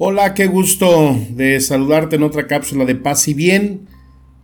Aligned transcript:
Hola, 0.00 0.32
qué 0.32 0.46
gusto 0.46 1.18
de 1.30 1.58
saludarte 1.58 2.14
en 2.14 2.22
otra 2.22 2.46
cápsula 2.46 2.84
de 2.84 2.94
paz 2.94 3.26
y 3.26 3.34
bien. 3.34 3.88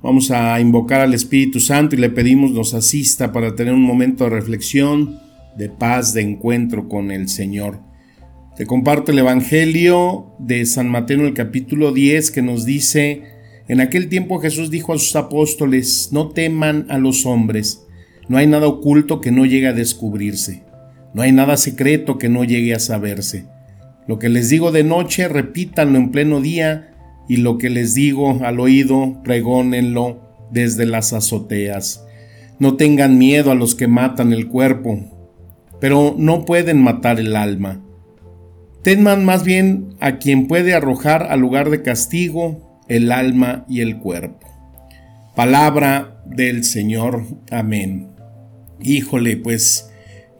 Vamos 0.02 0.32
a 0.32 0.58
invocar 0.58 1.00
al 1.00 1.14
Espíritu 1.14 1.60
Santo 1.60 1.94
y 1.94 2.00
le 2.00 2.10
pedimos 2.10 2.50
nos 2.50 2.74
asista 2.74 3.30
para 3.30 3.54
tener 3.54 3.72
un 3.72 3.84
momento 3.84 4.24
de 4.24 4.30
reflexión, 4.30 5.20
de 5.56 5.68
paz, 5.68 6.12
de 6.12 6.22
encuentro 6.22 6.88
con 6.88 7.12
el 7.12 7.28
Señor. 7.28 7.78
Te 8.56 8.66
comparto 8.66 9.12
el 9.12 9.20
Evangelio 9.20 10.32
de 10.40 10.66
San 10.66 10.88
Mateo 10.88 11.20
el 11.20 11.34
capítulo 11.34 11.92
10 11.92 12.32
que 12.32 12.42
nos 12.42 12.64
dice, 12.64 13.22
en 13.68 13.80
aquel 13.80 14.08
tiempo 14.08 14.40
Jesús 14.40 14.72
dijo 14.72 14.92
a 14.92 14.98
sus 14.98 15.14
apóstoles, 15.14 16.08
no 16.10 16.30
teman 16.30 16.86
a 16.88 16.98
los 16.98 17.26
hombres, 17.26 17.86
no 18.26 18.38
hay 18.38 18.48
nada 18.48 18.66
oculto 18.66 19.20
que 19.20 19.30
no 19.30 19.46
llegue 19.46 19.68
a 19.68 19.72
descubrirse, 19.72 20.64
no 21.14 21.22
hay 21.22 21.30
nada 21.30 21.56
secreto 21.56 22.18
que 22.18 22.28
no 22.28 22.42
llegue 22.42 22.74
a 22.74 22.80
saberse. 22.80 23.53
Lo 24.06 24.18
que 24.18 24.28
les 24.28 24.50
digo 24.50 24.72
de 24.72 24.84
noche, 24.84 25.28
repítanlo 25.28 25.98
en 25.98 26.10
pleno 26.10 26.40
día, 26.40 26.94
y 27.28 27.38
lo 27.38 27.58
que 27.58 27.70
les 27.70 27.94
digo 27.94 28.40
al 28.44 28.60
oído, 28.60 29.22
pregónenlo 29.22 30.20
desde 30.50 30.86
las 30.86 31.12
azoteas. 31.12 32.04
No 32.58 32.76
tengan 32.76 33.18
miedo 33.18 33.50
a 33.50 33.54
los 33.54 33.74
que 33.74 33.88
matan 33.88 34.32
el 34.32 34.48
cuerpo, 34.48 34.98
pero 35.80 36.14
no 36.16 36.44
pueden 36.44 36.82
matar 36.82 37.18
el 37.18 37.34
alma. 37.34 37.82
Teman 38.82 39.24
más 39.24 39.44
bien 39.44 39.94
a 40.00 40.18
quien 40.18 40.46
puede 40.46 40.74
arrojar 40.74 41.24
al 41.30 41.40
lugar 41.40 41.70
de 41.70 41.82
castigo 41.82 42.80
el 42.88 43.10
alma 43.10 43.64
y 43.68 43.80
el 43.80 43.98
cuerpo. 43.98 44.46
Palabra 45.34 46.22
del 46.26 46.64
Señor. 46.64 47.24
Amén. 47.50 48.08
Híjole, 48.80 49.38
pues 49.38 49.90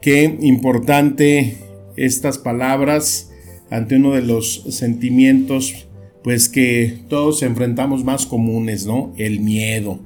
qué 0.01 0.37
importante 0.41 1.57
estas 1.97 2.37
palabras 2.37 3.31
ante 3.69 3.95
uno 3.95 4.13
de 4.13 4.21
los 4.21 4.63
sentimientos 4.69 5.87
pues 6.25 6.49
que 6.49 6.97
todos 7.07 7.43
enfrentamos 7.43 8.03
más 8.03 8.25
comunes, 8.25 8.87
¿no? 8.87 9.13
El 9.15 9.41
miedo. 9.41 9.99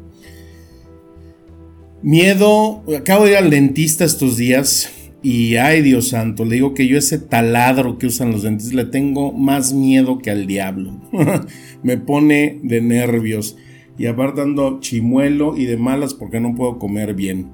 Miedo, 2.02 2.84
acabo 2.98 3.24
de 3.24 3.32
ir 3.32 3.38
al 3.38 3.50
dentista 3.50 4.04
estos 4.04 4.36
días 4.36 4.92
y 5.24 5.56
ay 5.56 5.82
Dios 5.82 6.10
santo, 6.10 6.44
le 6.44 6.56
digo 6.56 6.74
que 6.74 6.88
yo 6.88 6.98
ese 6.98 7.20
taladro 7.20 7.98
que 7.98 8.08
usan 8.08 8.32
los 8.32 8.44
dentistas 8.44 8.74
le 8.74 8.86
tengo 8.86 9.32
más 9.32 9.72
miedo 9.74 10.18
que 10.20 10.30
al 10.30 10.46
diablo. 10.46 11.00
Me 11.84 11.96
pone 11.96 12.60
de 12.64 12.82
nervios 12.82 13.56
y 13.98 14.06
aparte 14.06 14.42
ando 14.42 14.80
chimuelo 14.82 15.58
y 15.58 15.66
de 15.66 15.78
malas 15.78 16.14
porque 16.14 16.42
no 16.42 16.54
puedo 16.54 16.80
comer 16.80 17.14
bien. 17.14 17.48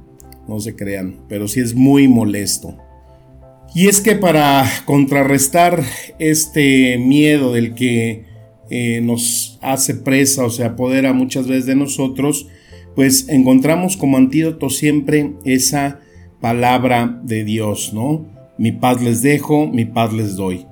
No 0.48 0.60
se 0.60 0.76
crean, 0.76 1.18
pero 1.28 1.48
sí 1.48 1.60
es 1.60 1.76
muy 1.76 2.08
molesto. 2.08 2.78
Y 3.76 3.90
es 3.90 4.00
que 4.00 4.16
para 4.16 4.66
contrarrestar 4.86 5.84
este 6.18 6.98
miedo 6.98 7.52
del 7.52 7.76
que 7.76 8.24
eh, 8.70 9.02
nos 9.02 9.60
hace 9.62 9.96
presa 9.96 10.46
o 10.46 10.50
se 10.50 10.64
apodera 10.64 11.12
muchas 11.12 11.46
veces 11.46 11.66
de 11.66 11.76
nosotros, 11.76 12.48
pues 12.96 13.28
encontramos 13.28 13.98
como 13.98 14.16
antídoto 14.16 14.70
siempre 14.70 15.34
esa 15.44 16.00
palabra 16.40 17.20
de 17.24 17.44
Dios, 17.44 17.92
¿no? 17.94 18.26
Mi 18.58 18.72
paz 18.72 19.02
les 19.02 19.22
dejo, 19.22 19.68
mi 19.68 19.84
paz 19.84 20.14
les 20.14 20.38
doy. 20.38 20.66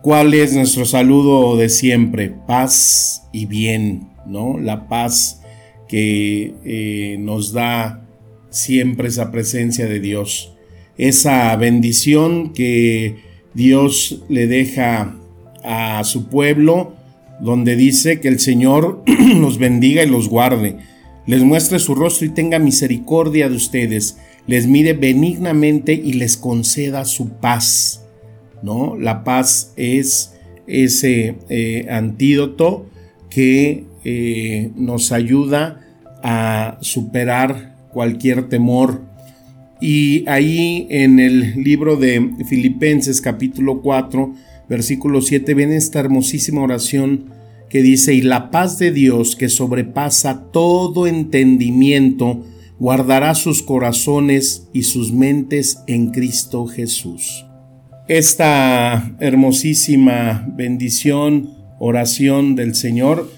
¿Cuál 0.00 0.32
es 0.32 0.54
nuestro 0.54 0.86
saludo 0.86 1.58
de 1.58 1.68
siempre? 1.68 2.30
Paz 2.30 3.28
y 3.32 3.44
bien, 3.44 4.08
¿no? 4.26 4.58
La 4.58 4.88
paz 4.88 5.42
que 5.88 6.54
eh, 6.64 7.18
nos 7.20 7.52
da 7.52 8.08
siempre 8.48 9.08
esa 9.08 9.30
presencia 9.30 9.86
de 9.86 10.00
Dios, 10.00 10.54
esa 10.98 11.54
bendición 11.56 12.52
que 12.52 13.16
Dios 13.54 14.22
le 14.28 14.46
deja 14.46 15.16
a 15.64 16.04
su 16.04 16.28
pueblo, 16.28 16.92
donde 17.40 17.76
dice 17.76 18.20
que 18.20 18.28
el 18.28 18.40
Señor 18.40 19.02
los 19.36 19.58
bendiga 19.58 20.02
y 20.02 20.08
los 20.08 20.28
guarde, 20.28 20.76
les 21.26 21.42
muestre 21.42 21.78
su 21.78 21.94
rostro 21.94 22.26
y 22.26 22.30
tenga 22.30 22.58
misericordia 22.58 23.48
de 23.48 23.56
ustedes, 23.56 24.18
les 24.46 24.66
mire 24.66 24.94
benignamente 24.94 25.92
y 25.92 26.14
les 26.14 26.36
conceda 26.36 27.04
su 27.04 27.28
paz. 27.28 28.04
¿no? 28.62 28.96
La 28.96 29.24
paz 29.24 29.72
es 29.76 30.34
ese 30.66 31.36
eh, 31.48 31.86
antídoto 31.90 32.86
que 33.30 33.84
eh, 34.04 34.70
nos 34.74 35.12
ayuda 35.12 35.80
a 36.22 36.78
superar 36.80 37.76
cualquier 37.92 38.48
temor. 38.48 39.02
Y 39.80 40.28
ahí 40.28 40.86
en 40.90 41.20
el 41.20 41.62
libro 41.62 41.96
de 41.96 42.30
Filipenses 42.48 43.20
capítulo 43.20 43.80
4, 43.80 44.34
versículo 44.68 45.22
7, 45.22 45.54
ven 45.54 45.72
esta 45.72 46.00
hermosísima 46.00 46.62
oración 46.62 47.26
que 47.68 47.82
dice, 47.82 48.14
y 48.14 48.22
la 48.22 48.50
paz 48.50 48.78
de 48.78 48.90
Dios 48.90 49.36
que 49.36 49.48
sobrepasa 49.48 50.50
todo 50.52 51.06
entendimiento, 51.06 52.44
guardará 52.78 53.34
sus 53.34 53.62
corazones 53.62 54.68
y 54.72 54.82
sus 54.82 55.12
mentes 55.12 55.78
en 55.86 56.10
Cristo 56.10 56.66
Jesús. 56.66 57.44
Esta 58.08 59.14
hermosísima 59.20 60.46
bendición, 60.56 61.50
oración 61.78 62.56
del 62.56 62.74
Señor, 62.74 63.30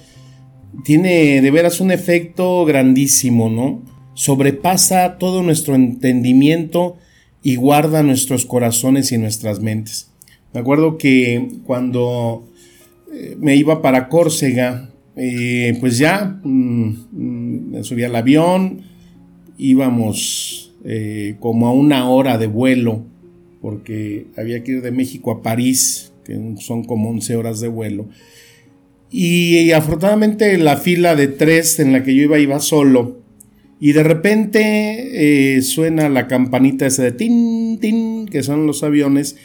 tiene 0.85 1.43
de 1.43 1.51
veras 1.51 1.81
un 1.81 1.91
efecto 1.91 2.65
grandísimo, 2.65 3.51
¿no? 3.51 3.83
Sobrepasa 4.21 5.17
todo 5.17 5.43
nuestro 5.43 5.75
entendimiento 5.75 6.99
y 7.43 7.57
guarda 7.57 8.03
nuestros 8.03 8.45
corazones 8.45 9.13
y 9.13 9.17
nuestras 9.17 9.61
mentes. 9.61 10.11
Me 10.53 10.61
acuerdo 10.61 10.99
que 10.99 11.49
cuando 11.65 12.47
eh, 13.15 13.35
me 13.41 13.57
iba 13.57 13.81
para 13.81 14.11
Córcega, 14.11 14.91
eh, 15.17 15.75
pues 15.81 15.97
ya 15.97 16.39
mm, 16.45 17.07
mm, 17.13 17.71
me 17.71 17.83
subí 17.83 18.05
al 18.05 18.15
avión, 18.15 18.83
íbamos 19.57 20.75
eh, 20.85 21.37
como 21.41 21.67
a 21.67 21.73
una 21.73 22.11
hora 22.11 22.37
de 22.37 22.47
vuelo, 22.47 23.07
porque 23.63 24.27
había 24.37 24.63
que 24.63 24.73
ir 24.73 24.83
de 24.83 24.91
México 24.91 25.31
a 25.31 25.41
París, 25.41 26.13
que 26.27 26.39
son 26.59 26.85
como 26.85 27.09
11 27.09 27.37
horas 27.37 27.61
de 27.61 27.69
vuelo. 27.69 28.11
Y, 29.11 29.73
afortunadamente 29.73 30.59
la 30.59 30.77
fila 30.77 31.17
de 31.17 31.29
tres 31.29 31.81
en 31.81 31.93
la 31.93 32.05
que 32.05 32.15
yo 32.15 32.25
iba 32.25 32.39
iba 32.39 32.61
solo. 32.61 33.20
Y 33.81 33.93
de 33.93 34.03
repente 34.03 35.57
eh, 35.57 35.63
suena 35.63 36.09
la 36.11 36.29
campanita 36.29 36.87
esa 36.87 37.03
de 37.03 37.13
tin, 37.13 37.79
tin, 37.81 38.27
que 38.27 38.43
son 38.43 38.67
los 38.67 38.83
aviones. 38.83 39.37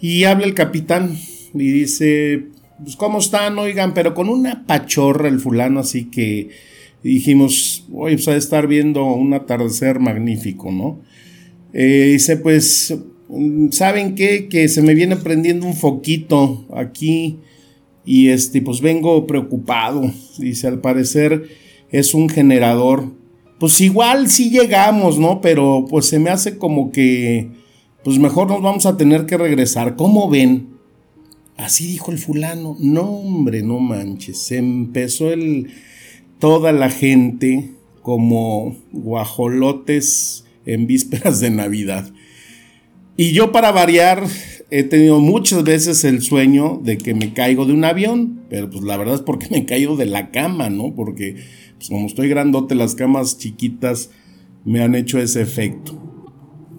Y 0.00 0.24
habla 0.24 0.46
el 0.46 0.54
capitán 0.54 1.18
y 1.52 1.72
dice, 1.72 2.46
pues 2.82 2.94
¿cómo 2.96 3.18
están? 3.18 3.58
Oigan, 3.58 3.92
pero 3.92 4.14
con 4.14 4.28
una 4.28 4.64
pachorra 4.66 5.28
el 5.28 5.40
fulano, 5.40 5.80
así 5.80 6.04
que 6.04 6.50
dijimos, 7.02 7.86
oye, 7.92 8.14
pues 8.14 8.28
a 8.28 8.36
estar 8.36 8.66
viendo 8.66 9.04
un 9.04 9.34
atardecer 9.34 9.98
magnífico, 10.00 10.70
¿no? 10.70 11.00
Eh, 11.72 12.10
dice, 12.12 12.36
pues, 12.36 12.96
¿saben 13.70 14.14
qué? 14.14 14.48
Que 14.48 14.68
se 14.68 14.82
me 14.82 14.94
viene 14.94 15.16
prendiendo 15.16 15.66
un 15.66 15.74
foquito 15.74 16.66
aquí 16.74 17.38
y 18.04 18.28
este, 18.28 18.62
pues 18.62 18.80
vengo 18.80 19.26
preocupado. 19.26 20.10
Dice, 20.38 20.68
al 20.68 20.80
parecer 20.80 21.48
es 21.90 22.14
un 22.14 22.28
generador. 22.28 23.23
Pues 23.58 23.80
igual 23.80 24.28
sí 24.28 24.50
llegamos, 24.50 25.18
¿no? 25.18 25.40
Pero 25.40 25.86
pues 25.88 26.06
se 26.06 26.18
me 26.18 26.30
hace 26.30 26.58
como 26.58 26.90
que, 26.92 27.50
pues 28.02 28.18
mejor 28.18 28.48
nos 28.48 28.62
vamos 28.62 28.86
a 28.86 28.96
tener 28.96 29.26
que 29.26 29.36
regresar. 29.36 29.96
¿Cómo 29.96 30.28
ven? 30.28 30.74
Así 31.56 31.86
dijo 31.86 32.10
el 32.10 32.18
fulano. 32.18 32.76
No, 32.80 33.02
hombre, 33.02 33.62
no 33.62 33.78
manches. 33.78 34.38
Se 34.38 34.58
empezó 34.58 35.32
el 35.32 35.70
toda 36.38 36.72
la 36.72 36.90
gente 36.90 37.70
como 38.02 38.76
guajolotes 38.92 40.44
en 40.66 40.86
vísperas 40.86 41.40
de 41.40 41.50
Navidad. 41.50 42.12
Y 43.16 43.32
yo 43.32 43.52
para 43.52 43.70
variar 43.70 44.24
he 44.70 44.82
tenido 44.82 45.20
muchas 45.20 45.62
veces 45.62 46.04
el 46.04 46.20
sueño 46.20 46.80
de 46.82 46.98
que 46.98 47.14
me 47.14 47.32
caigo 47.32 47.64
de 47.64 47.72
un 47.72 47.84
avión, 47.84 48.42
pero 48.50 48.68
pues 48.68 48.82
la 48.82 48.96
verdad 48.96 49.14
es 49.14 49.20
porque 49.20 49.46
me 49.50 49.64
caído 49.66 49.96
de 49.96 50.06
la 50.06 50.30
cama, 50.30 50.68
¿no? 50.68 50.94
Porque 50.94 51.36
pues 51.84 51.90
como 51.90 52.06
estoy 52.06 52.28
grandote, 52.28 52.74
las 52.74 52.94
camas 52.94 53.36
chiquitas 53.36 54.10
me 54.64 54.82
han 54.82 54.94
hecho 54.94 55.18
ese 55.18 55.42
efecto. 55.42 56.00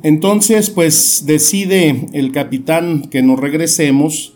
Entonces, 0.02 0.72
pues 0.72 1.26
decide 1.28 2.08
el 2.14 2.32
capitán 2.32 3.04
que 3.04 3.22
nos 3.22 3.40
regresemos 3.40 4.34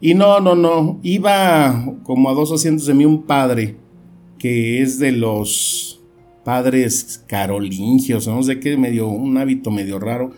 Y 0.00 0.14
no, 0.14 0.38
no, 0.40 0.54
no, 0.54 1.00
iba 1.02 1.96
como 2.04 2.30
a 2.30 2.34
dos 2.34 2.52
asientos 2.52 2.86
de 2.86 2.94
mí 2.94 3.04
un 3.04 3.24
padre 3.24 3.76
que 4.38 4.80
es 4.80 5.00
de 5.00 5.10
los 5.10 6.00
padres 6.44 7.24
carolingios, 7.26 8.28
no 8.28 8.42
sé 8.44 8.60
qué, 8.60 8.76
medio, 8.76 9.08
un 9.08 9.36
hábito 9.36 9.72
medio 9.72 9.98
raro. 9.98 10.30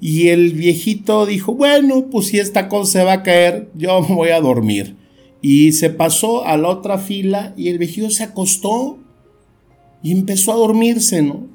Y 0.00 0.28
el 0.28 0.52
viejito 0.52 1.26
dijo, 1.26 1.54
bueno, 1.54 2.06
pues 2.10 2.28
si 2.28 2.38
esta 2.38 2.68
cosa 2.68 2.92
se 2.92 3.04
va 3.04 3.12
a 3.14 3.22
caer, 3.24 3.70
yo 3.74 4.02
voy 4.08 4.30
a 4.30 4.40
dormir. 4.40 4.96
Y 5.40 5.72
se 5.72 5.90
pasó 5.90 6.44
a 6.44 6.56
la 6.56 6.68
otra 6.68 6.98
fila 6.98 7.54
y 7.56 7.68
el 7.68 7.78
viejito 7.78 8.10
se 8.10 8.22
acostó 8.22 9.01
y 10.02 10.12
empezó 10.12 10.52
a 10.52 10.56
dormirse, 10.56 11.22
¿no? 11.22 11.46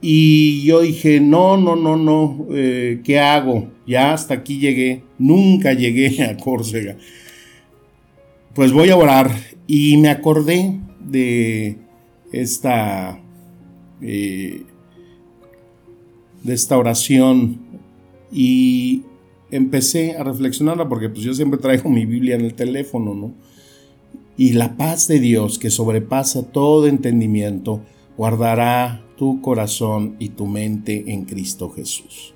Y 0.00 0.64
yo 0.64 0.80
dije, 0.80 1.20
no, 1.20 1.56
no, 1.56 1.76
no, 1.76 1.96
no, 1.96 2.46
eh, 2.50 3.00
¿qué 3.04 3.20
hago? 3.20 3.70
Ya 3.86 4.12
hasta 4.12 4.34
aquí 4.34 4.58
llegué, 4.58 5.04
nunca 5.18 5.72
llegué 5.72 6.22
a 6.28 6.36
Córcega. 6.36 6.96
Pues 8.54 8.72
voy 8.72 8.90
a 8.90 8.96
orar. 8.96 9.30
Y 9.68 9.96
me 9.96 10.08
acordé 10.08 10.80
de 11.00 11.78
esta, 12.32 13.20
eh, 14.00 14.64
de 16.42 16.54
esta 16.54 16.76
oración 16.76 17.60
y 18.32 19.02
empecé 19.52 20.16
a 20.16 20.24
reflexionarla 20.24 20.88
porque 20.88 21.08
pues 21.08 21.22
yo 21.22 21.32
siempre 21.32 21.60
traigo 21.60 21.88
mi 21.90 22.06
Biblia 22.06 22.34
en 22.34 22.40
el 22.40 22.54
teléfono, 22.54 23.14
¿no? 23.14 23.34
Y 24.36 24.52
la 24.52 24.76
paz 24.76 25.08
de 25.08 25.20
Dios 25.20 25.58
que 25.58 25.70
sobrepasa 25.70 26.42
todo 26.42 26.86
entendimiento 26.86 27.82
guardará 28.16 29.04
tu 29.16 29.40
corazón 29.40 30.16
y 30.18 30.30
tu 30.30 30.46
mente 30.46 31.12
en 31.12 31.24
Cristo 31.24 31.70
Jesús. 31.70 32.34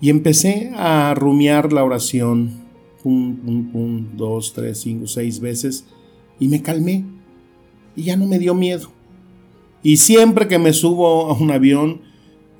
Y 0.00 0.10
empecé 0.10 0.72
a 0.74 1.14
rumiar 1.14 1.72
la 1.72 1.84
oración, 1.84 2.50
pum, 3.02 3.36
pum, 3.36 3.70
pum, 3.70 4.06
dos, 4.16 4.52
tres, 4.52 4.78
cinco, 4.78 5.06
seis 5.06 5.40
veces, 5.40 5.86
y 6.40 6.48
me 6.48 6.60
calmé, 6.60 7.04
y 7.94 8.02
ya 8.02 8.16
no 8.16 8.26
me 8.26 8.40
dio 8.40 8.54
miedo. 8.54 8.90
Y 9.84 9.98
siempre 9.98 10.48
que 10.48 10.58
me 10.58 10.72
subo 10.72 11.26
a 11.26 11.34
un 11.34 11.52
avión, 11.52 12.00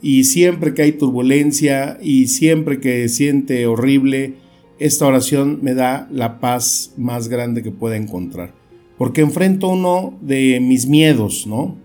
y 0.00 0.24
siempre 0.24 0.72
que 0.74 0.82
hay 0.82 0.92
turbulencia, 0.92 1.98
y 2.00 2.28
siempre 2.28 2.80
que 2.80 3.08
siente 3.08 3.66
horrible, 3.66 4.36
esta 4.82 5.06
oración 5.06 5.61
me 5.62 5.75
da 5.75 6.08
la 6.11 6.40
paz 6.40 6.93
más 6.96 7.29
grande 7.29 7.62
que 7.62 7.70
pueda 7.70 7.96
encontrar. 7.96 8.52
Porque 8.99 9.20
enfrento 9.20 9.69
uno 9.69 10.19
de 10.20 10.58
mis 10.61 10.87
miedos, 10.87 11.46
¿no? 11.46 11.76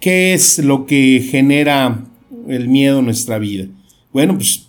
¿Qué 0.00 0.34
es 0.34 0.58
lo 0.58 0.86
que 0.86 1.26
genera 1.28 2.04
el 2.48 2.68
miedo 2.68 2.98
en 2.98 3.04
nuestra 3.04 3.38
vida? 3.38 3.66
Bueno, 4.12 4.34
pues 4.34 4.68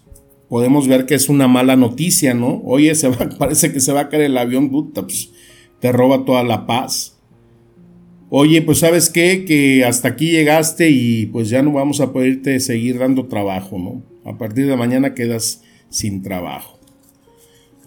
podemos 0.50 0.88
ver 0.88 1.06
que 1.06 1.15
es 1.15 1.30
una 1.30 1.48
mala 1.48 1.75
noticia, 1.75 2.33
¿no? 2.33 2.62
Oye, 2.63 2.94
se 2.95 3.09
parece 3.39 3.74
que 3.74 3.80
se 3.80 3.92
va 3.92 4.01
a 4.01 4.09
caer 4.09 4.24
el 4.24 4.38
avión, 4.38 4.69
puta, 4.69 5.01
pues 5.01 5.31
te 5.80 5.92
roba 5.92 6.25
toda 6.25 6.44
la 6.44 6.68
paz. 6.68 7.18
Oye, 8.30 8.62
pues 8.62 8.80
sabes 8.80 9.09
qué, 9.09 9.45
que 9.45 9.83
hasta 9.83 10.09
aquí 10.09 10.30
llegaste 10.30 10.89
y 10.89 11.27
pues 11.27 11.50
ya 11.50 11.63
no 11.63 11.71
vamos 11.71 12.01
a 12.01 12.12
poderte 12.12 12.59
seguir 12.59 13.00
dando 13.00 13.25
trabajo, 13.25 13.80
¿no? 13.80 14.04
A 14.30 14.38
partir 14.38 14.68
de 14.68 14.75
mañana 14.75 15.15
quedas 15.15 15.63
sin 15.89 16.21
trabajo. 16.21 16.76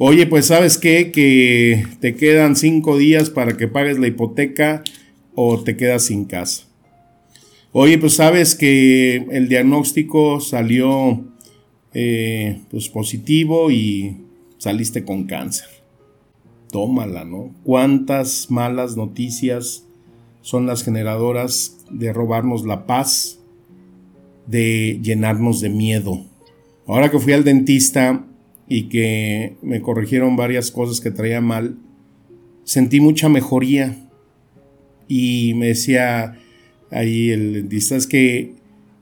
Oye, 0.02 0.26
pues 0.26 0.46
sabes 0.46 0.78
qué, 0.78 1.12
que 1.12 1.84
te 2.00 2.16
quedan 2.16 2.56
cinco 2.56 2.96
días 2.96 3.28
para 3.28 3.58
que 3.58 3.68
pagues 3.68 3.98
la 3.98 4.06
hipoteca 4.06 4.82
o 5.34 5.62
te 5.62 5.76
quedas 5.76 6.06
sin 6.06 6.24
casa. 6.24 6.64
Oye, 7.72 7.98
pues 7.98 8.14
sabes 8.14 8.54
que 8.54 9.16
el 9.30 9.50
diagnóstico 9.50 10.40
salió 10.40 11.22
eh, 11.92 12.62
pues 12.70 12.88
positivo 12.88 13.70
y 13.70 14.16
saliste 14.56 15.04
con 15.04 15.24
cáncer. 15.24 15.68
Tómala, 16.72 17.26
¿no? 17.26 17.54
¿Cuántas 17.62 18.50
malas 18.50 18.96
noticias 18.96 19.84
son 20.40 20.64
las 20.64 20.82
generadoras 20.82 21.76
de 21.90 22.14
robarnos 22.14 22.64
la 22.64 22.86
paz, 22.86 23.38
de 24.46 24.98
llenarnos 25.02 25.60
de 25.60 25.68
miedo? 25.68 26.24
Ahora 26.86 27.10
que 27.10 27.18
fui 27.18 27.34
al 27.34 27.44
dentista 27.44 28.24
y 28.70 28.84
que 28.84 29.56
me 29.62 29.82
corrigieron 29.82 30.36
varias 30.36 30.70
cosas 30.70 31.00
que 31.00 31.10
traía 31.10 31.40
mal, 31.40 31.76
sentí 32.62 33.00
mucha 33.00 33.28
mejoría 33.28 34.08
y 35.08 35.54
me 35.56 35.66
decía, 35.66 36.38
ahí 36.92 37.30
el 37.30 37.52
dentista, 37.52 37.96
es 37.96 38.06
que 38.06 38.54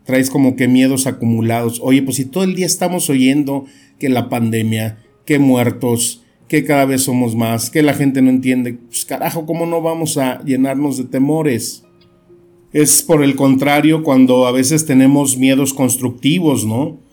traes 0.04 0.30
como 0.30 0.56
que 0.56 0.68
miedos 0.68 1.06
acumulados. 1.06 1.80
Oye, 1.82 2.02
pues 2.02 2.16
si 2.16 2.24
todo 2.24 2.44
el 2.44 2.54
día 2.54 2.64
estamos 2.64 3.10
oyendo 3.10 3.66
que 3.98 4.08
la 4.08 4.30
pandemia, 4.30 5.04
que 5.26 5.38
muertos, 5.38 6.24
que 6.48 6.64
cada 6.64 6.86
vez 6.86 7.02
somos 7.02 7.36
más, 7.36 7.68
que 7.68 7.82
la 7.82 7.92
gente 7.92 8.22
no 8.22 8.30
entiende, 8.30 8.72
pues 8.72 9.04
carajo, 9.04 9.44
¿cómo 9.44 9.66
no 9.66 9.82
vamos 9.82 10.16
a 10.16 10.42
llenarnos 10.44 10.96
de 10.96 11.04
temores? 11.04 11.84
Es 12.72 13.02
por 13.02 13.22
el 13.22 13.36
contrario 13.36 14.02
cuando 14.02 14.46
a 14.46 14.52
veces 14.52 14.86
tenemos 14.86 15.36
miedos 15.36 15.74
constructivos, 15.74 16.64
¿no? 16.64 17.06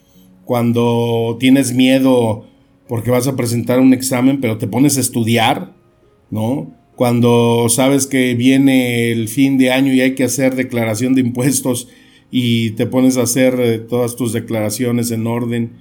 Cuando 0.46 1.38
tienes 1.40 1.74
miedo 1.74 2.46
porque 2.88 3.12
vas 3.12 3.28
a 3.28 3.36
presentar 3.36 3.80
un 3.80 3.94
examen, 3.94 4.40
pero 4.40 4.58
te 4.58 4.68
pones 4.68 4.98
a 4.98 5.02
estudiar, 5.02 5.74
¿no? 6.30 6.72
cuando 6.96 7.68
sabes 7.70 8.08
que 8.08 8.34
viene 8.36 9.12
el 9.12 9.28
fin 9.28 9.58
de 9.58 9.72
año 9.72 9.94
y 9.94 10.02
hay 10.02 10.16
que 10.16 10.24
hacer 10.24 10.56
declaración 10.56 11.14
de 11.14 11.22
impuestos 11.22 11.90
y 12.32 12.72
te 12.72 12.86
pones 12.86 13.18
a 13.18 13.24
hacer 13.24 13.60
eh, 13.60 13.80
todas 13.80 14.16
tus 14.16 14.34
declaraciones 14.34 15.12
en 15.12 15.28
orden. 15.28 15.72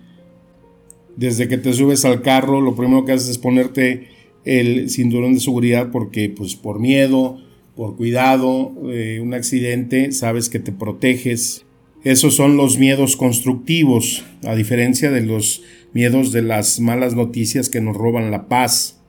Desde 1.16 1.49
que 1.49 1.56
te 1.56 1.72
subes 1.72 2.05
al 2.05 2.22
carro, 2.22 2.61
lo 2.61 2.75
primero 2.75 3.05
que 3.05 3.12
haces 3.12 3.28
es 3.28 3.38
ponerte 3.38 4.08
el 4.44 4.90
cinturón 4.90 5.34
de 5.34 5.40
seguridad 5.40 5.90
porque 5.90 6.28
pues 6.28 6.56
por 6.56 6.81
miedo, 6.81 7.38
por 7.76 7.96
cuidado, 7.96 8.72
eh, 8.90 9.20
un 9.22 9.34
accidente, 9.34 10.12
sabes 10.12 10.49
que 10.49 10.58
te 10.58 10.72
proteges. 10.72 11.63
Esos 12.05 12.37
son 12.37 12.59
los 12.59 12.79
miedos 12.79 13.17
constructivos, 13.17 14.25
a 14.45 14.55
diferencia 14.55 15.11
de 15.11 15.23
los 15.23 15.62
miedos 15.95 16.33
de 16.33 16.43
las 16.43 16.79
malas 16.79 17.15
noticias 17.15 17.71
que 17.71 17.81
nos 17.81 17.97
roban 17.97 18.31
la 18.31 18.47
paz. 18.47 19.01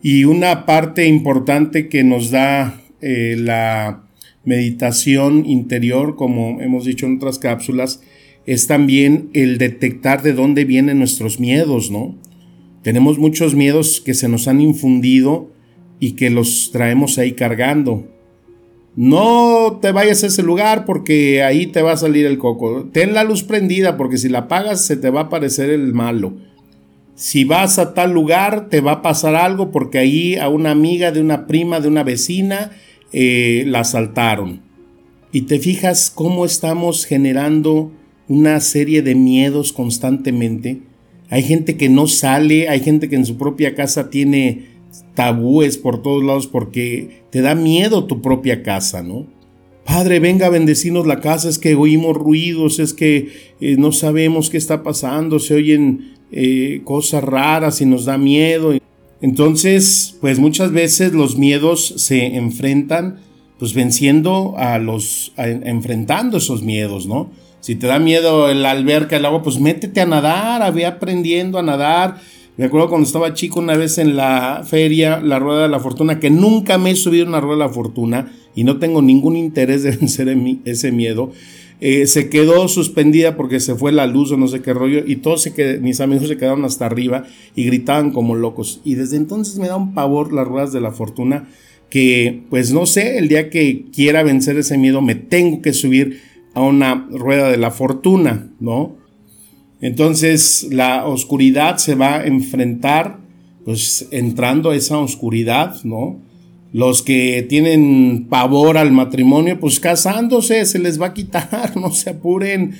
Y 0.00 0.24
una 0.24 0.64
parte 0.64 1.06
importante 1.06 1.88
que 1.88 2.04
nos 2.04 2.30
da 2.30 2.80
eh, 3.00 3.34
la 3.36 4.04
meditación 4.44 5.44
interior, 5.44 6.14
como 6.14 6.60
hemos 6.60 6.84
dicho 6.84 7.04
en 7.06 7.16
otras 7.16 7.40
cápsulas, 7.40 8.00
es 8.46 8.68
también 8.68 9.30
el 9.32 9.58
detectar 9.58 10.22
de 10.22 10.32
dónde 10.32 10.64
vienen 10.64 10.98
nuestros 10.98 11.40
miedos, 11.40 11.90
¿no? 11.90 12.16
Tenemos 12.82 13.18
muchos 13.18 13.54
miedos 13.54 14.00
que 14.00 14.14
se 14.14 14.28
nos 14.28 14.48
han 14.48 14.60
infundido 14.60 15.52
y 15.98 16.12
que 16.12 16.30
los 16.30 16.70
traemos 16.72 17.18
ahí 17.18 17.32
cargando. 17.32 18.08
No 19.02 19.78
te 19.80 19.92
vayas 19.92 20.22
a 20.22 20.26
ese 20.26 20.42
lugar 20.42 20.84
porque 20.84 21.42
ahí 21.42 21.66
te 21.66 21.80
va 21.80 21.92
a 21.92 21.96
salir 21.96 22.26
el 22.26 22.38
coco. 22.38 22.84
Ten 22.92 23.14
la 23.14 23.24
luz 23.24 23.42
prendida 23.42 23.96
porque 23.96 24.18
si 24.18 24.28
la 24.28 24.40
apagas 24.40 24.84
se 24.84 24.96
te 24.96 25.08
va 25.08 25.20
a 25.20 25.24
aparecer 25.24 25.70
el 25.70 25.94
malo 25.94 26.34
si 27.20 27.44
vas 27.44 27.78
a 27.78 27.92
tal 27.92 28.12
lugar 28.12 28.70
te 28.70 28.80
va 28.80 28.92
a 28.92 29.02
pasar 29.02 29.34
algo 29.34 29.70
porque 29.70 29.98
ahí 29.98 30.36
a 30.36 30.48
una 30.48 30.70
amiga 30.70 31.12
de 31.12 31.20
una 31.20 31.46
prima, 31.46 31.78
de 31.78 31.86
una 31.86 32.02
vecina, 32.02 32.70
eh, 33.12 33.64
la 33.66 33.80
asaltaron. 33.80 34.62
Y 35.30 35.42
te 35.42 35.58
fijas 35.58 36.10
cómo 36.10 36.46
estamos 36.46 37.04
generando 37.04 37.92
una 38.26 38.58
serie 38.60 39.02
de 39.02 39.14
miedos 39.16 39.74
constantemente. 39.74 40.80
Hay 41.28 41.42
gente 41.42 41.76
que 41.76 41.90
no 41.90 42.06
sale, 42.06 42.70
hay 42.70 42.80
gente 42.80 43.10
que 43.10 43.16
en 43.16 43.26
su 43.26 43.36
propia 43.36 43.74
casa 43.74 44.08
tiene 44.08 44.79
tabúes 45.14 45.76
por 45.78 46.02
todos 46.02 46.22
lados 46.22 46.46
porque 46.46 47.22
te 47.30 47.42
da 47.42 47.54
miedo 47.54 48.04
tu 48.04 48.22
propia 48.22 48.62
casa, 48.62 49.02
¿no? 49.02 49.26
Padre, 49.84 50.20
venga 50.20 50.46
a 50.46 50.50
bendecirnos 50.50 51.06
la 51.06 51.20
casa, 51.20 51.48
es 51.48 51.58
que 51.58 51.74
oímos 51.74 52.16
ruidos, 52.16 52.78
es 52.78 52.94
que 52.94 53.28
eh, 53.60 53.76
no 53.76 53.92
sabemos 53.92 54.48
qué 54.48 54.56
está 54.56 54.82
pasando, 54.82 55.38
se 55.38 55.54
oyen 55.54 56.14
eh, 56.30 56.82
cosas 56.84 57.24
raras 57.24 57.80
y 57.80 57.86
nos 57.86 58.04
da 58.04 58.16
miedo. 58.16 58.72
Entonces, 59.20 60.16
pues 60.20 60.38
muchas 60.38 60.70
veces 60.70 61.12
los 61.12 61.36
miedos 61.36 61.94
se 61.96 62.36
enfrentan, 62.36 63.18
pues 63.58 63.74
venciendo 63.74 64.54
a 64.56 64.78
los, 64.78 65.32
enfrentando 65.36 66.38
esos 66.38 66.62
miedos, 66.62 67.06
¿no? 67.06 67.30
Si 67.60 67.74
te 67.74 67.86
da 67.86 67.98
miedo 67.98 68.48
el 68.48 68.64
alberca, 68.64 69.16
el 69.16 69.26
agua, 69.26 69.42
pues 69.42 69.60
métete 69.60 70.00
a 70.00 70.06
nadar, 70.06 70.72
ve 70.72 70.86
aprendiendo 70.86 71.58
a 71.58 71.62
nadar. 71.62 72.20
Me 72.56 72.66
acuerdo 72.66 72.88
cuando 72.88 73.06
estaba 73.06 73.32
chico 73.32 73.60
una 73.60 73.76
vez 73.76 73.98
en 73.98 74.16
la 74.16 74.64
feria, 74.66 75.20
la 75.20 75.38
Rueda 75.38 75.62
de 75.62 75.68
la 75.68 75.80
Fortuna, 75.80 76.20
que 76.20 76.30
nunca 76.30 76.78
me 76.78 76.90
he 76.90 76.96
subido 76.96 77.26
una 77.26 77.40
Rueda 77.40 77.64
de 77.64 77.68
la 77.68 77.74
Fortuna 77.74 78.32
y 78.54 78.64
no 78.64 78.78
tengo 78.78 79.00
ningún 79.02 79.36
interés 79.36 79.82
de 79.82 79.90
vencer 79.96 80.36
ese 80.64 80.92
miedo. 80.92 81.32
Eh, 81.80 82.06
se 82.06 82.28
quedó 82.28 82.68
suspendida 82.68 83.36
porque 83.36 83.58
se 83.58 83.74
fue 83.74 83.90
la 83.92 84.06
luz 84.06 84.30
o 84.32 84.36
no 84.36 84.48
sé 84.48 84.60
qué 84.60 84.74
rollo 84.74 85.02
y 85.06 85.16
todos 85.16 85.40
se 85.40 85.78
mis 85.80 86.00
amigos 86.02 86.28
se 86.28 86.36
quedaron 86.36 86.66
hasta 86.66 86.84
arriba 86.84 87.24
y 87.54 87.64
gritaban 87.64 88.10
como 88.10 88.34
locos. 88.34 88.82
Y 88.84 88.96
desde 88.96 89.16
entonces 89.16 89.58
me 89.58 89.68
da 89.68 89.76
un 89.76 89.94
pavor 89.94 90.32
las 90.32 90.46
ruedas 90.46 90.72
de 90.72 90.82
la 90.82 90.92
fortuna 90.92 91.48
que 91.88 92.42
pues 92.50 92.72
no 92.72 92.86
sé, 92.86 93.18
el 93.18 93.28
día 93.28 93.50
que 93.50 93.86
quiera 93.92 94.22
vencer 94.22 94.58
ese 94.58 94.76
miedo 94.76 95.00
me 95.00 95.14
tengo 95.14 95.62
que 95.62 95.72
subir 95.72 96.20
a 96.54 96.60
una 96.60 97.08
rueda 97.10 97.50
de 97.50 97.56
la 97.56 97.70
fortuna, 97.70 98.50
¿no? 98.60 98.99
Entonces 99.80 100.68
la 100.70 101.06
oscuridad 101.06 101.78
se 101.78 101.94
va 101.94 102.16
a 102.16 102.26
enfrentar 102.26 103.18
pues 103.64 104.08
entrando 104.10 104.70
a 104.70 104.76
esa 104.76 104.98
oscuridad, 104.98 105.82
¿no? 105.84 106.18
Los 106.72 107.02
que 107.02 107.44
tienen 107.48 108.26
pavor 108.28 108.78
al 108.78 108.92
matrimonio, 108.92 109.58
pues 109.58 109.80
casándose 109.80 110.64
se 110.66 110.78
les 110.78 111.00
va 111.00 111.06
a 111.06 111.14
quitar, 111.14 111.76
no 111.76 111.92
se 111.92 112.10
apuren. 112.10 112.76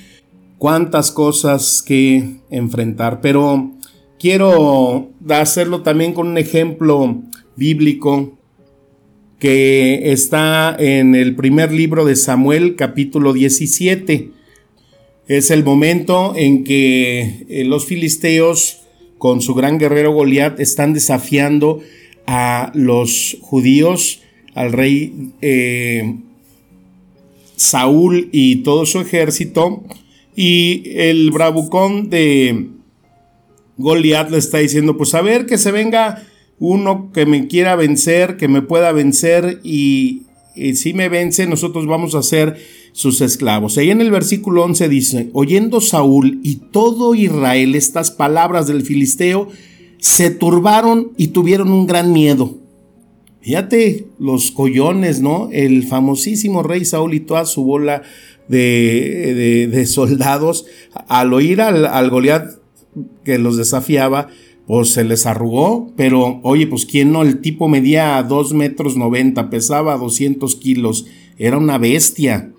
Cuántas 0.57 1.09
cosas 1.09 1.81
que 1.81 2.35
enfrentar, 2.51 3.19
pero 3.19 3.71
quiero 4.19 5.09
hacerlo 5.29 5.81
también 5.81 6.13
con 6.13 6.27
un 6.27 6.37
ejemplo 6.37 7.23
bíblico 7.55 8.37
que 9.39 10.11
está 10.11 10.75
en 10.77 11.15
el 11.15 11.35
primer 11.35 11.71
libro 11.71 12.05
de 12.05 12.15
Samuel, 12.15 12.75
capítulo 12.75 13.33
17. 13.33 14.29
Es 15.31 15.49
el 15.49 15.63
momento 15.63 16.33
en 16.35 16.65
que 16.65 17.45
eh, 17.47 17.63
los 17.63 17.85
filisteos, 17.85 18.81
con 19.17 19.39
su 19.39 19.53
gran 19.53 19.79
guerrero 19.79 20.11
Goliat, 20.11 20.59
están 20.59 20.91
desafiando 20.91 21.79
a 22.27 22.69
los 22.75 23.37
judíos, 23.39 24.23
al 24.55 24.73
rey 24.73 25.31
eh, 25.41 26.15
Saúl 27.55 28.27
y 28.33 28.57
todo 28.63 28.85
su 28.85 28.99
ejército. 28.99 29.85
Y 30.35 30.83
el 30.97 31.31
bravucón 31.31 32.09
de 32.09 32.67
Goliat 33.77 34.31
le 34.31 34.37
está 34.37 34.57
diciendo, 34.57 34.97
pues 34.97 35.15
a 35.15 35.21
ver 35.21 35.45
que 35.45 35.57
se 35.57 35.71
venga 35.71 36.23
uno 36.59 37.09
que 37.13 37.25
me 37.25 37.47
quiera 37.47 37.77
vencer, 37.77 38.35
que 38.35 38.49
me 38.49 38.63
pueda 38.63 38.91
vencer 38.91 39.61
y, 39.63 40.23
si 40.75 40.93
me 40.93 41.07
vence, 41.07 41.47
nosotros 41.47 41.87
vamos 41.87 42.15
a 42.15 42.21
ser 42.21 42.80
sus 42.91 43.21
esclavos. 43.21 43.77
Ahí 43.77 43.89
en 43.89 44.01
el 44.01 44.11
versículo 44.11 44.63
11 44.63 44.89
dice, 44.89 45.29
oyendo 45.33 45.81
Saúl 45.81 46.39
y 46.43 46.55
todo 46.71 47.15
Israel 47.15 47.75
estas 47.75 48.11
palabras 48.11 48.67
del 48.67 48.83
filisteo, 48.83 49.47
se 49.97 50.31
turbaron 50.31 51.11
y 51.17 51.27
tuvieron 51.27 51.71
un 51.71 51.87
gran 51.87 52.11
miedo. 52.11 52.57
Fíjate 53.41 54.07
los 54.19 54.51
collones, 54.51 55.21
¿no? 55.21 55.49
El 55.51 55.83
famosísimo 55.83 56.63
rey 56.63 56.85
Saúl 56.85 57.13
y 57.13 57.21
toda 57.21 57.45
su 57.45 57.63
bola 57.63 58.03
de, 58.47 59.69
de, 59.71 59.85
soldados, 59.85 60.65
al 61.07 61.33
oír 61.33 61.61
al, 61.61 61.85
al 61.85 62.09
Goliat 62.09 62.61
que 63.23 63.37
los 63.37 63.57
desafiaba, 63.57 64.27
pues 64.67 64.89
se 64.89 65.03
les 65.03 65.25
arrugó, 65.25 65.91
pero 65.95 66.39
oye, 66.43 66.67
pues 66.67 66.85
quién 66.85 67.11
no, 67.11 67.23
el 67.23 67.41
tipo 67.41 67.67
medía 67.67 68.21
2 68.23 68.53
metros 68.53 68.97
90, 68.97 69.49
pesaba 69.49 69.97
200 69.97 70.55
kilos, 70.55 71.05
era 71.37 71.57
una 71.57 71.77
bestia. 71.77 72.50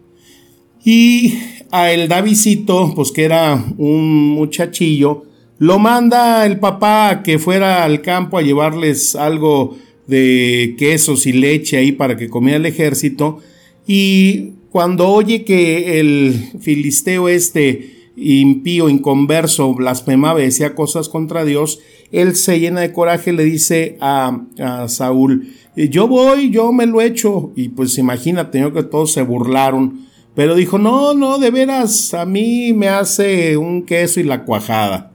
Y 0.84 1.38
a 1.70 1.92
el 1.92 2.08
Davidcito, 2.08 2.92
pues 2.94 3.12
que 3.12 3.24
era 3.24 3.64
un 3.78 4.30
muchachillo, 4.30 5.24
lo 5.58 5.78
manda 5.78 6.44
el 6.44 6.58
papá 6.58 7.22
que 7.22 7.38
fuera 7.38 7.84
al 7.84 8.02
campo 8.02 8.36
a 8.36 8.42
llevarles 8.42 9.14
algo 9.14 9.76
de 10.06 10.74
quesos 10.76 11.26
y 11.26 11.32
leche 11.32 11.76
ahí 11.76 11.92
para 11.92 12.16
que 12.16 12.28
comiera 12.28 12.58
el 12.58 12.66
ejército. 12.66 13.38
Y 13.86 14.54
cuando 14.70 15.08
oye 15.08 15.44
que 15.44 16.00
el 16.00 16.50
filisteo 16.60 17.28
este 17.28 18.10
impío, 18.16 18.88
inconverso, 18.88 19.72
blasfemaba 19.74 20.40
y 20.40 20.46
decía 20.46 20.74
cosas 20.74 21.08
contra 21.08 21.44
Dios, 21.44 21.78
él 22.10 22.36
se 22.36 22.60
llena 22.60 22.80
de 22.80 22.92
coraje, 22.92 23.32
le 23.32 23.44
dice 23.44 23.96
a, 24.00 24.42
Saúl, 24.88 25.48
yo 25.76 26.08
voy, 26.08 26.50
yo 26.50 26.72
me 26.72 26.86
lo 26.86 27.00
echo. 27.00 27.52
Y 27.56 27.70
pues 27.70 27.96
imagínate, 27.98 28.60
yo 28.60 28.72
que 28.72 28.82
todos 28.82 29.12
se 29.12 29.22
burlaron. 29.22 30.11
Pero 30.34 30.54
dijo, 30.54 30.78
no, 30.78 31.14
no, 31.14 31.38
de 31.38 31.50
veras, 31.50 32.14
a 32.14 32.24
mí 32.24 32.72
me 32.72 32.88
hace 32.88 33.56
un 33.56 33.82
queso 33.82 34.18
y 34.20 34.22
la 34.22 34.44
cuajada. 34.44 35.12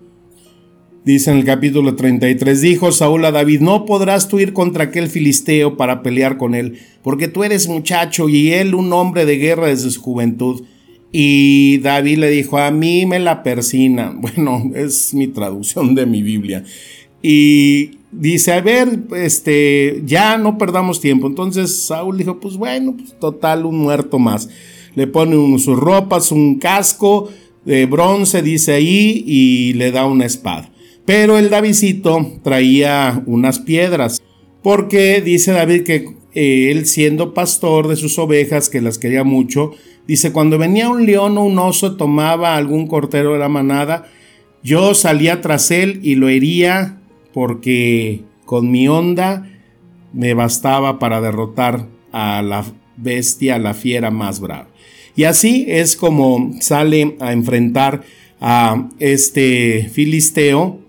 Dice 1.03 1.31
en 1.31 1.37
el 1.37 1.45
capítulo 1.45 1.95
33, 1.95 2.59
dijo 2.61 2.91
Saúl 2.91 3.23
a 3.25 3.31
David, 3.31 3.61
no 3.61 3.85
podrás 3.85 4.27
tú 4.27 4.39
ir 4.39 4.51
contra 4.51 4.85
aquel 4.85 5.07
filisteo 5.07 5.77
para 5.77 6.03
pelear 6.03 6.37
con 6.37 6.53
él, 6.53 6.79
porque 7.01 7.29
tú 7.29 7.43
eres 7.45 7.67
muchacho 7.69 8.27
y 8.27 8.51
él 8.51 8.75
un 8.75 8.91
hombre 8.91 9.25
de 9.25 9.37
guerra 9.37 9.67
desde 9.67 9.89
su 9.89 10.01
juventud. 10.01 10.63
Y 11.11 11.77
David 11.77 12.17
le 12.17 12.29
dijo, 12.29 12.57
a 12.57 12.71
mí 12.71 13.05
me 13.05 13.19
la 13.19 13.41
persina. 13.41 14.13
Bueno, 14.21 14.69
es 14.75 15.13
mi 15.13 15.27
traducción 15.27 15.95
de 15.95 16.05
mi 16.05 16.21
Biblia. 16.21 16.63
Y 17.23 17.91
dice, 18.11 18.51
a 18.51 18.61
ver, 18.61 18.99
este, 19.15 20.01
ya 20.05 20.37
no 20.37 20.57
perdamos 20.57 20.99
tiempo. 20.99 21.27
Entonces 21.27 21.83
Saúl 21.83 22.17
dijo, 22.17 22.39
pues 22.39 22.57
bueno, 22.57 22.95
pues 22.97 23.17
total, 23.17 23.65
un 23.65 23.77
muerto 23.79 24.19
más. 24.19 24.49
Le 24.97 25.07
pone 25.07 25.59
sus 25.59 25.77
ropas, 25.77 26.31
un 26.31 26.59
casco 26.59 27.29
de 27.63 27.85
bronce, 27.85 28.41
dice 28.41 28.73
ahí, 28.73 29.23
y 29.25 29.73
le 29.73 29.91
da 29.91 30.05
una 30.05 30.25
espada. 30.25 30.71
Pero 31.05 31.37
el 31.37 31.49
Davidcito 31.49 32.33
traía 32.43 33.23
unas 33.27 33.59
piedras, 33.59 34.21
porque 34.61 35.21
dice 35.21 35.53
David 35.53 35.83
que 35.83 36.17
eh, 36.33 36.71
él 36.71 36.85
siendo 36.85 37.33
pastor 37.33 37.87
de 37.87 37.95
sus 37.95 38.17
ovejas, 38.17 38.69
que 38.69 38.81
las 38.81 38.97
quería 38.97 39.23
mucho, 39.23 39.71
Dice, 40.07 40.31
cuando 40.31 40.57
venía 40.57 40.89
un 40.89 41.05
león 41.05 41.37
o 41.37 41.43
un 41.43 41.59
oso, 41.59 41.97
tomaba 41.97 42.55
algún 42.55 42.87
cortero 42.87 43.33
de 43.33 43.39
la 43.39 43.49
manada, 43.49 44.05
yo 44.63 44.93
salía 44.93 45.41
tras 45.41 45.69
él 45.69 45.99
y 46.01 46.15
lo 46.15 46.29
hería 46.29 46.99
porque 47.33 48.23
con 48.45 48.71
mi 48.71 48.87
onda 48.87 49.45
me 50.13 50.33
bastaba 50.33 50.97
para 50.97 51.19
derrotar 51.19 51.87
a 52.13 52.41
la 52.41 52.63
bestia, 52.95 53.55
a 53.55 53.59
la 53.59 53.73
fiera 53.73 54.09
más 54.11 54.39
brava. 54.39 54.69
Y 55.17 55.25
así 55.25 55.65
es 55.67 55.97
como 55.97 56.53
sale 56.61 57.17
a 57.19 57.33
enfrentar 57.33 58.03
a 58.39 58.87
este 58.99 59.89
filisteo 59.91 60.79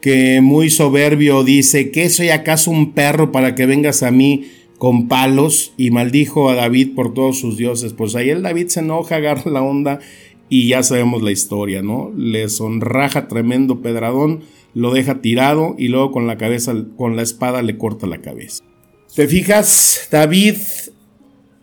que 0.00 0.40
muy 0.40 0.70
soberbio 0.70 1.44
dice, 1.44 1.90
¿qué 1.90 2.08
soy 2.08 2.30
acaso 2.30 2.70
un 2.70 2.92
perro 2.92 3.32
para 3.32 3.54
que 3.54 3.66
vengas 3.66 4.02
a 4.02 4.10
mí 4.10 4.46
con 4.80 5.08
palos 5.08 5.74
y 5.76 5.90
maldijo 5.90 6.48
a 6.48 6.54
David 6.54 6.94
por 6.94 7.12
todos 7.12 7.38
sus 7.38 7.58
dioses. 7.58 7.92
Pues 7.92 8.16
ahí 8.16 8.30
el 8.30 8.42
David 8.42 8.68
se 8.68 8.80
enoja, 8.80 9.16
agarra 9.16 9.50
la 9.50 9.60
onda 9.60 10.00
y 10.48 10.68
ya 10.68 10.82
sabemos 10.82 11.22
la 11.22 11.30
historia, 11.30 11.82
¿no? 11.82 12.10
Le 12.16 12.48
sonraja 12.48 13.28
tremendo 13.28 13.82
pedradón, 13.82 14.40
lo 14.72 14.94
deja 14.94 15.20
tirado 15.20 15.74
y 15.76 15.88
luego 15.88 16.12
con 16.12 16.26
la 16.26 16.38
cabeza, 16.38 16.74
con 16.96 17.14
la 17.14 17.20
espada 17.20 17.60
le 17.60 17.76
corta 17.76 18.06
la 18.06 18.22
cabeza. 18.22 18.64
¿Te 19.14 19.28
fijas? 19.28 20.08
David 20.10 20.56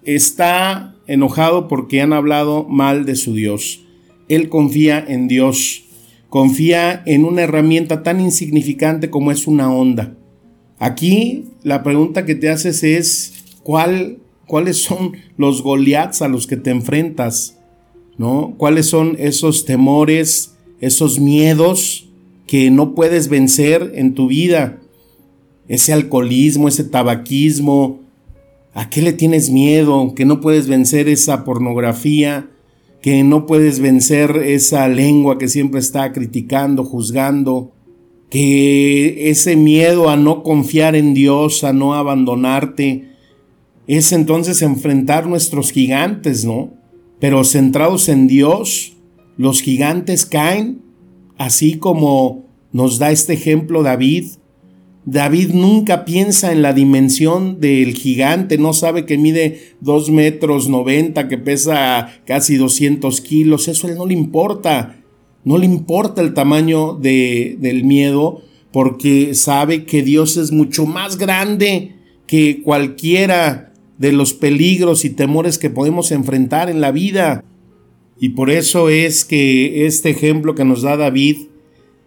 está 0.03 0.96
enojado 1.07 1.67
porque 1.67 2.01
han 2.01 2.13
hablado 2.13 2.65
mal 2.65 3.05
de 3.05 3.15
su 3.15 3.33
Dios. 3.33 3.81
Él 4.27 4.49
confía 4.49 5.03
en 5.07 5.27
Dios, 5.27 5.85
confía 6.29 7.01
en 7.05 7.25
una 7.25 7.43
herramienta 7.43 8.03
tan 8.03 8.19
insignificante 8.19 9.09
como 9.09 9.31
es 9.31 9.47
una 9.47 9.73
onda. 9.73 10.15
Aquí 10.79 11.45
la 11.63 11.81
pregunta 11.81 12.25
que 12.25 12.35
te 12.35 12.49
haces 12.49 12.83
es, 12.83 13.45
¿cuál, 13.63 14.19
¿cuáles 14.45 14.83
son 14.83 15.13
los 15.37 15.63
Goliaths 15.63 16.21
a 16.21 16.27
los 16.27 16.45
que 16.45 16.57
te 16.57 16.69
enfrentas? 16.69 17.57
¿No? 18.17 18.55
¿Cuáles 18.57 18.87
son 18.87 19.15
esos 19.19 19.65
temores, 19.65 20.55
esos 20.81 21.19
miedos 21.19 22.09
que 22.47 22.69
no 22.71 22.95
puedes 22.95 23.29
vencer 23.29 23.91
en 23.95 24.13
tu 24.13 24.27
vida? 24.27 24.79
Ese 25.67 25.93
alcoholismo, 25.93 26.67
ese 26.67 26.83
tabaquismo, 26.83 28.06
¿a 28.73 28.89
qué 28.89 29.01
le 29.01 29.13
tienes 29.13 29.49
miedo? 29.49 30.13
Que 30.15 30.25
no 30.25 30.41
puedes 30.41 30.67
vencer 30.67 31.09
esa 31.09 31.43
pornografía, 31.43 32.49
que 33.01 33.23
no 33.23 33.45
puedes 33.45 33.79
vencer 33.79 34.37
esa 34.43 34.87
lengua 34.87 35.37
que 35.37 35.47
siempre 35.47 35.79
está 35.79 36.11
criticando, 36.11 36.83
juzgando, 36.83 37.71
que 38.29 39.29
ese 39.29 39.55
miedo 39.55 40.09
a 40.09 40.17
no 40.17 40.43
confiar 40.43 40.95
en 40.95 41.13
Dios, 41.13 41.63
a 41.63 41.73
no 41.73 41.93
abandonarte, 41.93 43.09
es 43.87 44.11
entonces 44.11 44.61
enfrentar 44.61 45.27
nuestros 45.27 45.71
gigantes, 45.71 46.43
¿no? 46.43 46.73
Pero 47.19 47.43
centrados 47.45 48.09
en 48.09 48.27
Dios, 48.27 48.97
los 49.37 49.61
gigantes 49.61 50.25
caen, 50.25 50.81
así 51.37 51.77
como 51.77 52.45
nos 52.71 52.99
da 52.99 53.11
este 53.11 53.33
ejemplo 53.33 53.83
David. 53.83 54.25
David 55.09 55.51
nunca 55.53 56.03
piensa 56.03 56.51
en 56.51 56.61
la 56.61 56.73
dimensión 56.73 57.61
del 57.61 57.93
gigante, 57.93 58.57
no 58.57 58.73
sabe 58.73 59.05
que 59.05 59.17
mide 59.17 59.61
2 59.79 60.09
metros 60.09 60.67
90, 60.67 61.29
que 61.29 61.37
pesa 61.37 62.09
casi 62.25 62.57
200 62.57 63.21
kilos, 63.21 63.69
eso 63.69 63.87
a 63.87 63.91
él 63.91 63.97
no 63.97 64.05
le 64.05 64.13
importa. 64.13 65.01
No 65.45 65.57
le 65.57 65.65
importa 65.65 66.21
el 66.21 66.33
tamaño 66.33 66.93
de, 66.93 67.55
del 67.61 67.85
miedo 67.85 68.41
porque 68.73 69.33
sabe 69.33 69.85
que 69.85 70.03
Dios 70.03 70.35
es 70.35 70.51
mucho 70.51 70.85
más 70.85 71.17
grande 71.17 71.95
que 72.27 72.61
cualquiera 72.61 73.71
de 73.97 74.11
los 74.11 74.33
peligros 74.33 75.05
y 75.05 75.09
temores 75.09 75.57
que 75.57 75.69
podemos 75.69 76.11
enfrentar 76.11 76.69
en 76.69 76.81
la 76.81 76.91
vida. 76.91 77.45
Y 78.19 78.29
por 78.29 78.49
eso 78.49 78.89
es 78.89 79.23
que 79.23 79.85
este 79.85 80.09
ejemplo 80.09 80.53
que 80.53 80.65
nos 80.65 80.81
da 80.81 80.97
David, 80.97 81.37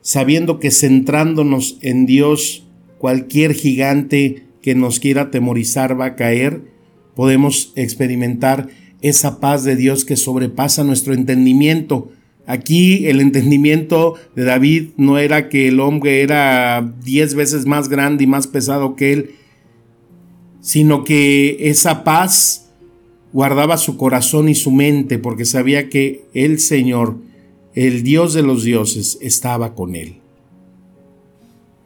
sabiendo 0.03 0.59
que 0.59 0.71
centrándonos 0.71 1.79
en 1.81 2.05
Dios, 2.05 2.67
cualquier 3.01 3.55
gigante 3.55 4.45
que 4.63 4.77
nos 4.77 5.01
quiera 5.01 5.23
atemorizar 5.23 6.01
va 6.01 6.05
a 6.05 6.15
caer, 6.15 6.61
podemos 7.17 7.73
experimentar 7.75 8.69
esa 9.01 9.41
paz 9.41 9.65
de 9.65 9.75
Dios 9.75 10.05
que 10.05 10.17
sobrepasa 10.17 10.85
nuestro 10.85 11.15
entendimiento 11.15 12.13
Aquí 12.51 13.07
el 13.07 13.21
entendimiento 13.21 14.17
de 14.35 14.43
David 14.43 14.89
no 14.97 15.19
era 15.19 15.49
que 15.49 15.69
el 15.69 15.79
hombre 15.79 16.23
era 16.23 16.95
diez 17.05 17.35
veces 17.37 17.65
más 17.65 17.89
grande 17.89 18.25
y 18.25 18.27
más 18.27 18.49
pesado 18.49 18.97
que 18.97 19.13
él, 19.13 19.31
sino 20.61 21.05
que 21.05 21.69
esa 21.71 22.03
paz 22.03 22.71
guardaba 23.33 23.77
su 23.77 23.97
corazón 23.97 24.49
y 24.49 24.57
su 24.57 24.73
mente 24.73 25.19
porque 25.19 25.45
sabía 25.45 25.89
que 25.89 26.25
el 26.35 26.59
Señor, 26.59 27.19
el 27.75 28.03
Dios 28.03 28.35
de 28.35 28.43
los 28.43 28.65
dioses, 28.65 29.17
estaba 29.21 29.77
con 29.77 29.95
él. 29.95 30.20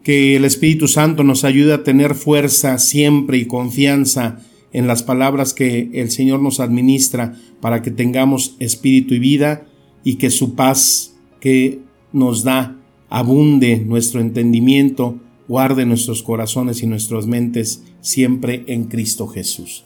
Que 0.05 0.37
el 0.37 0.45
Espíritu 0.45 0.87
Santo 0.87 1.25
nos 1.25 1.43
ayude 1.43 1.75
a 1.75 1.83
tener 1.83 2.15
fuerza 2.15 2.79
siempre 2.79 3.39
y 3.39 3.47
confianza 3.47 4.39
en 4.73 4.87
las 4.87 5.03
palabras 5.03 5.55
que 5.55 5.91
el 5.95 6.11
Señor 6.11 6.41
nos 6.41 6.61
administra 6.61 7.35
para 7.61 7.83
que 7.83 7.91
tengamos 7.91 8.55
espíritu 8.59 9.15
y 9.15 9.19
vida 9.19 9.67
y 10.05 10.17
que 10.17 10.31
su 10.31 10.55
paz 10.55 11.17
que 11.41 11.81
nos 12.13 12.45
da 12.45 12.77
abunde 13.09 13.83
nuestro 13.87 14.21
entendimiento, 14.21 15.19
guarde 15.49 15.87
nuestros 15.87 16.23
corazones 16.23 16.83
y 16.83 16.87
nuestras 16.87 17.27
mentes 17.27 17.83
siempre 18.01 18.65
en 18.67 18.85
Cristo 18.85 19.27
Jesús. 19.27 19.85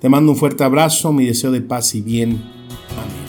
Te 0.00 0.08
mando 0.08 0.32
un 0.32 0.38
fuerte 0.38 0.64
abrazo, 0.64 1.12
mi 1.12 1.24
deseo 1.24 1.50
de 1.50 1.60
paz 1.60 1.94
y 1.94 2.02
bien. 2.02 2.42
Amén. 2.98 3.23